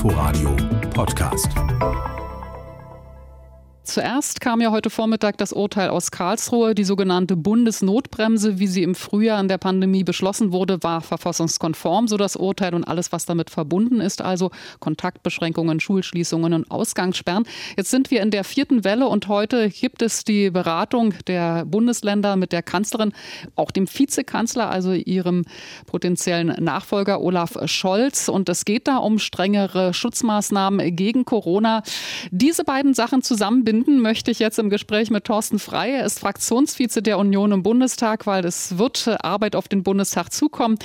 [0.00, 0.56] Inforadio
[0.94, 1.52] Podcast.
[3.90, 6.76] Zuerst kam ja heute Vormittag das Urteil aus Karlsruhe.
[6.76, 12.16] Die sogenannte Bundesnotbremse, wie sie im Frühjahr in der Pandemie beschlossen wurde, war verfassungskonform, so
[12.16, 17.42] das Urteil und alles, was damit verbunden ist, also Kontaktbeschränkungen, Schulschließungen und Ausgangssperren.
[17.76, 22.36] Jetzt sind wir in der vierten Welle und heute gibt es die Beratung der Bundesländer
[22.36, 23.12] mit der Kanzlerin,
[23.56, 25.44] auch dem Vizekanzler, also ihrem
[25.86, 28.28] potenziellen Nachfolger Olaf Scholz.
[28.28, 31.82] Und es geht da um strengere Schutzmaßnahmen gegen Corona.
[32.30, 35.92] Diese beiden Sachen zusammenbinden verbinden möchte ich jetzt im Gespräch mit Thorsten Frey.
[35.92, 40.32] Er ist Fraktionsvize der Union im Bundestag, weil es wird äh, Arbeit auf den Bundestag
[40.32, 40.78] zukommen.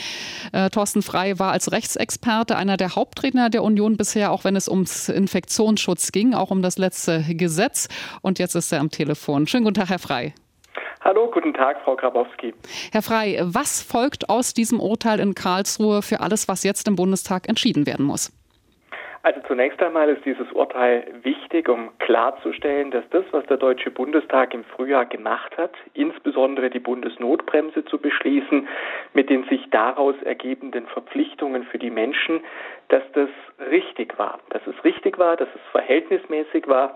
[0.53, 4.69] Äh, Thorsten Frey war als Rechtsexperte einer der Hauptredner der Union bisher, auch wenn es
[4.69, 7.89] ums Infektionsschutz ging, auch um das letzte Gesetz.
[8.21, 9.45] Und jetzt ist er am Telefon.
[9.45, 10.33] Schönen guten Tag, Herr Frey.
[11.03, 12.53] Hallo, guten Tag, Frau Grabowski.
[12.93, 17.49] Herr Frey, was folgt aus diesem Urteil in Karlsruhe für alles, was jetzt im Bundestag
[17.49, 18.31] entschieden werden muss?
[19.25, 24.53] Also zunächst einmal ist dieses Urteil wichtig, um klarzustellen, dass das, was der Deutsche Bundestag
[24.53, 28.67] im Frühjahr gemacht hat, insbesondere die Bundesnotbremse zu beschließen,
[29.13, 32.41] mit den sich daraus ergebenden Verpflichtungen für die Menschen,
[32.89, 33.29] dass das
[33.71, 36.95] richtig war, dass es richtig war, dass es verhältnismäßig war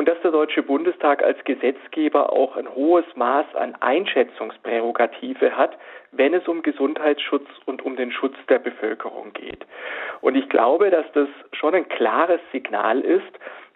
[0.00, 5.76] und dass der Deutsche Bundestag als Gesetzgeber auch ein hohes Maß an Einschätzungsprärogative hat,
[6.10, 9.66] wenn es um Gesundheitsschutz und um den Schutz der Bevölkerung geht.
[10.22, 13.30] Und ich glaube, dass das schon ein klares Signal ist,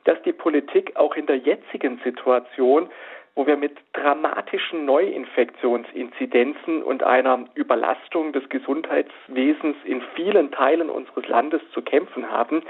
[0.05, 2.89] dass die Politik auch in der jetzigen Situation
[3.37, 11.61] wo wir mit dramatischen Neuinfektionsinzidenzen und einer Überlastung des Gesundheitswesens in vielen Teilen unseres Landes
[11.73, 12.63] zu kämpfen haben,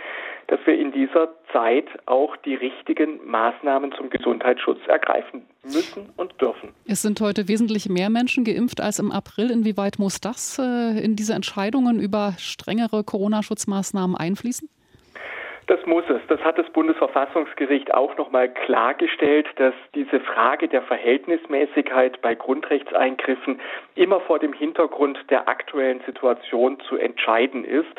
[0.46, 6.70] dass wir in dieser Zeit auch die richtigen Maßnahmen zum Gesundheitsschutz ergreifen müssen und dürfen.
[6.86, 9.50] Es sind heute wesentlich mehr Menschen geimpft als im April.
[9.50, 14.68] Inwieweit muss das äh, in diese Entscheidungen über strengere Corona-Schutzmaßnahmen einfließen?
[15.66, 16.20] Das muss es.
[16.28, 23.60] Das hat das Bundesverfassungsgericht auch nochmal klargestellt, dass diese Frage der Verhältnismäßigkeit bei Grundrechtseingriffen
[23.94, 27.94] immer vor dem Hintergrund der aktuellen Situation zu entscheiden ist.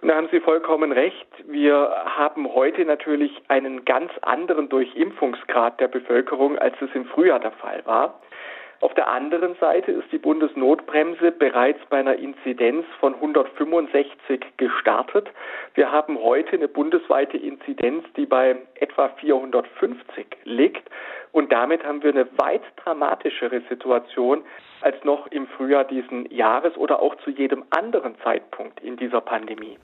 [0.00, 1.26] Und da haben Sie vollkommen recht.
[1.46, 7.52] Wir haben heute natürlich einen ganz anderen Durchimpfungsgrad der Bevölkerung, als es im Frühjahr der
[7.52, 8.20] Fall war.
[8.80, 15.28] Auf der anderen Seite ist die Bundesnotbremse bereits bei einer Inzidenz von 165 gestartet.
[15.74, 20.88] Wir haben heute eine bundesweite Inzidenz, die bei etwa 450 liegt.
[21.32, 24.42] Und damit haben wir eine weit dramatischere Situation
[24.82, 29.78] als noch im Frühjahr diesen Jahres oder auch zu jedem anderen Zeitpunkt in dieser Pandemie.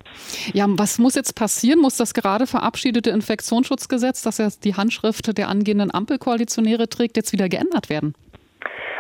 [0.53, 1.81] Ja, was muss jetzt passieren?
[1.81, 7.49] Muss das gerade verabschiedete Infektionsschutzgesetz, das jetzt die Handschrift der angehenden Ampelkoalitionäre trägt, jetzt wieder
[7.49, 8.15] geändert werden?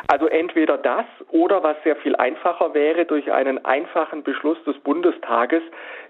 [0.08, 5.62] Also entweder das oder was sehr viel einfacher wäre, durch einen einfachen Beschluss des Bundestages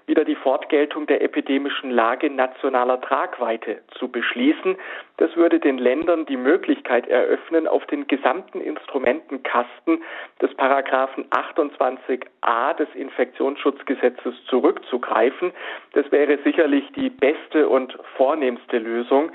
[0.07, 4.77] wieder die Fortgeltung der epidemischen Lage nationaler Tragweite zu beschließen.
[5.19, 10.03] Das würde den Ländern die Möglichkeit eröffnen, auf den gesamten Instrumentenkasten
[10.41, 15.53] des Paragraphen 28a des Infektionsschutzgesetzes zurückzugreifen.
[15.93, 19.31] Das wäre sicherlich die beste und vornehmste Lösung.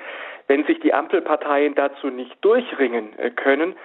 [0.47, 3.75] Wenn sich die Ampelparteien dazu nicht durchringen können,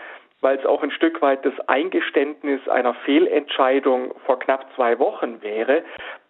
[0.40, 5.82] weil es auch ein Stück weit das Eingeständnis einer Fehlentscheidung vor knapp zwei Wochen wäre,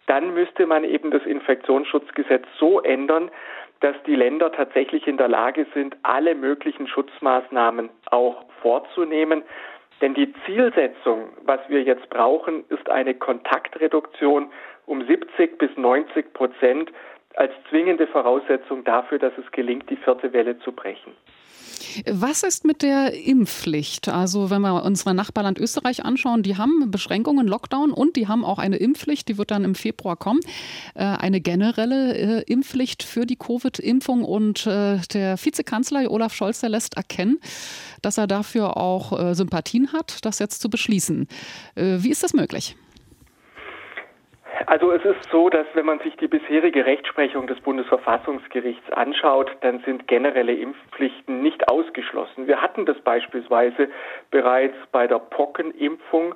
[0.07, 3.31] dann müsste man eben das Infektionsschutzgesetz so ändern,
[3.81, 9.43] dass die Länder tatsächlich in der Lage sind, alle möglichen Schutzmaßnahmen auch vorzunehmen.
[10.01, 14.51] Denn die Zielsetzung, was wir jetzt brauchen, ist eine Kontaktreduktion
[14.87, 16.91] um 70 bis 90 Prozent
[17.37, 21.15] als zwingende Voraussetzung dafür, dass es gelingt, die vierte Welle zu brechen.
[22.07, 24.09] Was ist mit der Impfpflicht?
[24.09, 28.59] Also wenn wir unser Nachbarland Österreich anschauen, die haben Beschränkungen, Lockdown und die haben auch
[28.59, 30.41] eine Impfpflicht, die wird dann im Februar kommen.
[30.95, 36.71] Äh, eine generelle äh, Impfpflicht für die Covid-Impfung und äh, der Vizekanzler Olaf Scholz, der
[36.71, 37.39] lässt erkennen,
[38.03, 41.29] dass er dafür auch Sympathien hat, das jetzt zu beschließen.
[41.75, 42.77] Wie ist das möglich?
[44.67, 49.81] Also es ist so, dass wenn man sich die bisherige Rechtsprechung des Bundesverfassungsgerichts anschaut, dann
[49.81, 52.47] sind generelle Impfpflichten nicht ausgeschlossen.
[52.47, 53.89] Wir hatten das beispielsweise
[54.31, 56.35] bereits bei der Pockenimpfung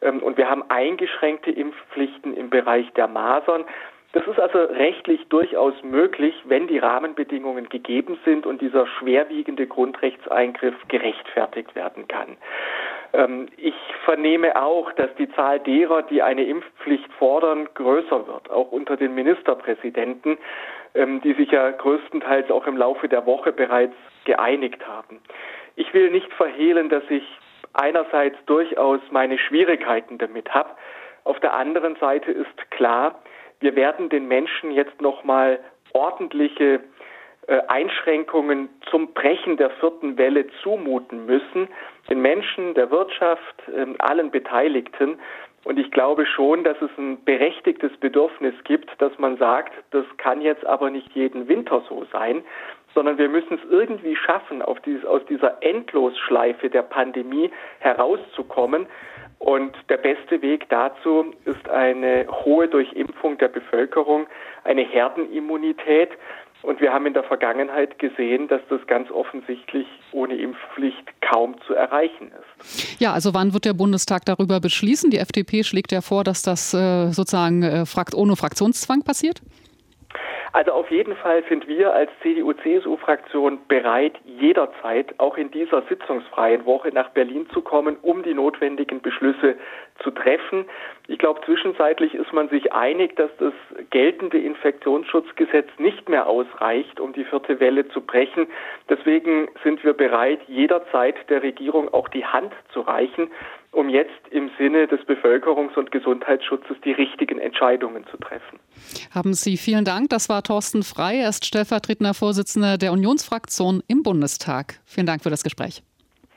[0.00, 3.64] ähm, und wir haben eingeschränkte Impfpflichten im Bereich der Masern.
[4.12, 10.74] Das ist also rechtlich durchaus möglich, wenn die Rahmenbedingungen gegeben sind und dieser schwerwiegende Grundrechtseingriff
[10.88, 12.38] gerechtfertigt werden kann.
[13.16, 13.74] Ähm, ich
[14.04, 19.14] vernehme auch, dass die Zahl derer, die eine Impfpflicht fordern, größer wird, auch unter den
[19.14, 20.36] Ministerpräsidenten,
[20.94, 25.20] ähm, die sich ja größtenteils auch im Laufe der Woche bereits geeinigt haben.
[25.76, 27.24] Ich will nicht verhehlen, dass ich
[27.72, 30.70] einerseits durchaus meine Schwierigkeiten damit habe.
[31.24, 33.20] Auf der anderen Seite ist klar,
[33.60, 35.58] wir werden den Menschen jetzt nochmal
[35.92, 36.80] ordentliche
[37.68, 41.68] Einschränkungen zum Brechen der vierten Welle zumuten müssen,
[42.10, 45.18] den Menschen, der Wirtschaft, ähm, allen Beteiligten.
[45.64, 50.40] Und ich glaube schon, dass es ein berechtigtes Bedürfnis gibt, dass man sagt, das kann
[50.40, 52.44] jetzt aber nicht jeden Winter so sein,
[52.94, 57.50] sondern wir müssen es irgendwie schaffen, dieses, aus dieser Endlosschleife der Pandemie
[57.80, 58.86] herauszukommen.
[59.38, 64.26] Und der beste Weg dazu ist eine hohe Durchimpfung der Bevölkerung,
[64.64, 66.10] eine Herdenimmunität.
[66.66, 71.74] Und wir haben in der Vergangenheit gesehen, dass das ganz offensichtlich ohne Impfpflicht kaum zu
[71.74, 73.00] erreichen ist.
[73.00, 75.10] Ja, also wann wird der Bundestag darüber beschließen?
[75.10, 77.84] Die FDP schlägt ja vor, dass das äh, sozusagen äh,
[78.16, 79.42] ohne Fraktionszwang passiert.
[80.54, 86.88] Also auf jeden Fall sind wir als CDU-CSU-Fraktion bereit, jederzeit auch in dieser sitzungsfreien Woche
[86.88, 89.54] nach Berlin zu kommen, um die notwendigen Beschlüsse
[90.02, 90.66] zu treffen.
[91.08, 93.52] Ich glaube, zwischenzeitlich ist man sich einig, dass das
[93.90, 98.46] geltende Infektionsschutzgesetz nicht mehr ausreicht, um die vierte Welle zu brechen.
[98.88, 103.30] Deswegen sind wir bereit, jederzeit der Regierung auch die Hand zu reichen
[103.76, 108.58] um jetzt im Sinne des Bevölkerungs- und Gesundheitsschutzes die richtigen Entscheidungen zu treffen.
[109.14, 110.08] Haben Sie vielen Dank.
[110.08, 111.18] Das war Thorsten Frei.
[111.18, 114.80] Er ist stellvertretender Vorsitzender der Unionsfraktion im Bundestag.
[114.86, 115.82] Vielen Dank für das Gespräch.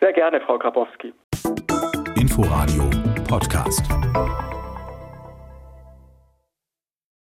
[0.02, 1.14] Sehr gerne, Frau Grabowski.
[2.20, 2.90] Inforadio
[3.28, 4.59] Podcast.